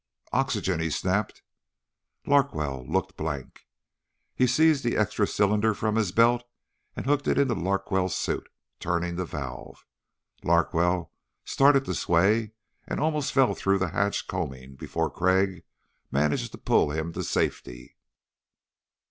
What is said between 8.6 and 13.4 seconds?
turning the valve. Larkwell started to sway, and almost